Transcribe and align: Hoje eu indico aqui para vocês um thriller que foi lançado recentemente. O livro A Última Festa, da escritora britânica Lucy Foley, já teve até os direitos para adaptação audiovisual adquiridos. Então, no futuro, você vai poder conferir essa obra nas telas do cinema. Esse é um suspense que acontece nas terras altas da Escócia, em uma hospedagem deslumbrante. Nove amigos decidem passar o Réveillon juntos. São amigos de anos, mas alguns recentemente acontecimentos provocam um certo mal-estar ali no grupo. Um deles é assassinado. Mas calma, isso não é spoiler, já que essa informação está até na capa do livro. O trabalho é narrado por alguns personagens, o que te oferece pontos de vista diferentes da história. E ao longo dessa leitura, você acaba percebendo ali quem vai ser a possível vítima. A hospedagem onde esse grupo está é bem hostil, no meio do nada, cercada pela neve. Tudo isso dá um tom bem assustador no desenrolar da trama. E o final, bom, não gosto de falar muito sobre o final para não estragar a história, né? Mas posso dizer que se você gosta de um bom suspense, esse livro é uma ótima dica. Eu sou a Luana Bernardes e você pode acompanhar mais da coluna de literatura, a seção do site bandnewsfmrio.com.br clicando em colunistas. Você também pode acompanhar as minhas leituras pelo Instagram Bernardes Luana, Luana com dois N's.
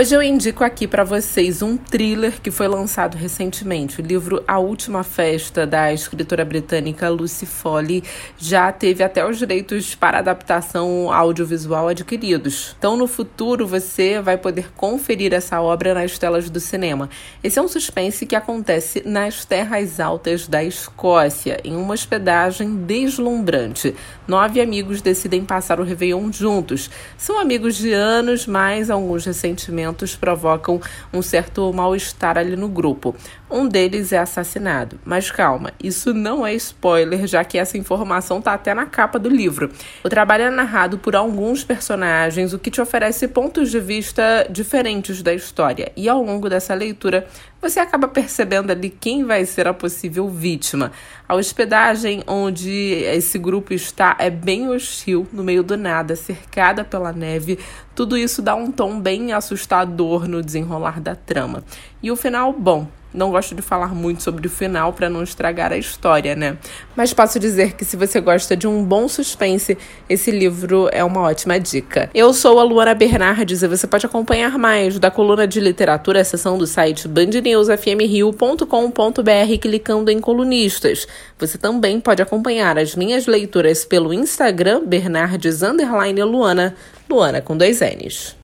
Hoje 0.00 0.14
eu 0.14 0.22
indico 0.22 0.64
aqui 0.64 0.88
para 0.88 1.04
vocês 1.04 1.60
um 1.60 1.76
thriller 1.76 2.40
que 2.40 2.50
foi 2.50 2.66
lançado 2.66 3.18
recentemente. 3.18 4.00
O 4.00 4.02
livro 4.02 4.42
A 4.48 4.58
Última 4.58 5.02
Festa, 5.04 5.66
da 5.66 5.92
escritora 5.92 6.42
britânica 6.42 7.06
Lucy 7.10 7.44
Foley, 7.44 8.02
já 8.38 8.72
teve 8.72 9.04
até 9.04 9.28
os 9.28 9.36
direitos 9.36 9.94
para 9.94 10.20
adaptação 10.20 11.12
audiovisual 11.12 11.88
adquiridos. 11.88 12.74
Então, 12.78 12.96
no 12.96 13.06
futuro, 13.06 13.66
você 13.66 14.22
vai 14.22 14.38
poder 14.38 14.72
conferir 14.72 15.34
essa 15.34 15.60
obra 15.60 15.92
nas 15.92 16.18
telas 16.18 16.48
do 16.48 16.60
cinema. 16.60 17.10
Esse 17.44 17.58
é 17.58 17.62
um 17.62 17.68
suspense 17.68 18.24
que 18.24 18.34
acontece 18.34 19.02
nas 19.04 19.44
terras 19.44 20.00
altas 20.00 20.48
da 20.48 20.64
Escócia, 20.64 21.60
em 21.62 21.76
uma 21.76 21.92
hospedagem 21.92 22.74
deslumbrante. 22.74 23.94
Nove 24.26 24.62
amigos 24.62 25.02
decidem 25.02 25.44
passar 25.44 25.78
o 25.78 25.84
Réveillon 25.84 26.32
juntos. 26.32 26.88
São 27.18 27.38
amigos 27.38 27.76
de 27.76 27.92
anos, 27.92 28.46
mas 28.46 28.88
alguns 28.88 29.26
recentemente 29.26 29.89
acontecimentos 29.90 30.16
provocam 30.16 30.80
um 31.12 31.22
certo 31.22 31.72
mal-estar 31.72 32.38
ali 32.38 32.56
no 32.56 32.68
grupo. 32.68 33.14
Um 33.50 33.66
deles 33.66 34.12
é 34.12 34.18
assassinado. 34.18 34.98
Mas 35.04 35.30
calma, 35.30 35.72
isso 35.82 36.14
não 36.14 36.46
é 36.46 36.54
spoiler, 36.54 37.26
já 37.26 37.44
que 37.44 37.58
essa 37.58 37.76
informação 37.76 38.38
está 38.38 38.54
até 38.54 38.72
na 38.72 38.86
capa 38.86 39.18
do 39.18 39.28
livro. 39.28 39.70
O 40.04 40.08
trabalho 40.08 40.44
é 40.44 40.50
narrado 40.50 40.98
por 40.98 41.16
alguns 41.16 41.64
personagens, 41.64 42.52
o 42.52 42.58
que 42.58 42.70
te 42.70 42.80
oferece 42.80 43.28
pontos 43.28 43.70
de 43.70 43.80
vista 43.80 44.46
diferentes 44.48 45.22
da 45.22 45.34
história. 45.34 45.90
E 45.96 46.08
ao 46.08 46.22
longo 46.22 46.48
dessa 46.48 46.74
leitura, 46.74 47.26
você 47.60 47.80
acaba 47.80 48.08
percebendo 48.08 48.70
ali 48.70 48.88
quem 48.88 49.24
vai 49.24 49.44
ser 49.44 49.66
a 49.66 49.74
possível 49.74 50.28
vítima. 50.28 50.92
A 51.28 51.34
hospedagem 51.34 52.22
onde 52.26 52.70
esse 52.70 53.38
grupo 53.38 53.74
está 53.74 54.16
é 54.18 54.30
bem 54.30 54.68
hostil, 54.68 55.26
no 55.32 55.44
meio 55.44 55.62
do 55.62 55.76
nada, 55.76 56.16
cercada 56.16 56.84
pela 56.84 57.12
neve. 57.12 57.58
Tudo 57.94 58.16
isso 58.16 58.40
dá 58.40 58.54
um 58.54 58.72
tom 58.72 58.98
bem 58.98 59.32
assustador 59.32 59.69
no 60.28 60.42
desenrolar 60.42 61.00
da 61.00 61.14
trama. 61.14 61.62
E 62.02 62.10
o 62.10 62.16
final, 62.16 62.52
bom, 62.52 62.86
não 63.12 63.32
gosto 63.32 63.56
de 63.56 63.62
falar 63.62 63.92
muito 63.92 64.22
sobre 64.22 64.46
o 64.46 64.50
final 64.50 64.92
para 64.92 65.10
não 65.10 65.20
estragar 65.22 65.72
a 65.72 65.76
história, 65.76 66.36
né? 66.36 66.56
Mas 66.94 67.12
posso 67.12 67.40
dizer 67.40 67.74
que 67.74 67.84
se 67.84 67.96
você 67.96 68.20
gosta 68.20 68.56
de 68.56 68.68
um 68.68 68.84
bom 68.84 69.08
suspense, 69.08 69.76
esse 70.08 70.30
livro 70.30 70.88
é 70.92 71.02
uma 71.02 71.22
ótima 71.22 71.58
dica. 71.58 72.08
Eu 72.14 72.32
sou 72.32 72.60
a 72.60 72.62
Luana 72.62 72.94
Bernardes 72.94 73.62
e 73.62 73.68
você 73.68 73.88
pode 73.88 74.06
acompanhar 74.06 74.56
mais 74.56 74.96
da 74.98 75.10
coluna 75.10 75.46
de 75.46 75.58
literatura, 75.58 76.20
a 76.20 76.24
seção 76.24 76.56
do 76.56 76.68
site 76.68 77.08
bandnewsfmrio.com.br 77.08 79.58
clicando 79.60 80.10
em 80.10 80.20
colunistas. 80.20 81.08
Você 81.38 81.58
também 81.58 81.98
pode 81.98 82.22
acompanhar 82.22 82.78
as 82.78 82.94
minhas 82.94 83.26
leituras 83.26 83.84
pelo 83.84 84.14
Instagram 84.14 84.84
Bernardes 84.86 85.62
Luana, 85.62 86.76
Luana 87.08 87.40
com 87.40 87.56
dois 87.56 87.80
N's. 87.80 88.36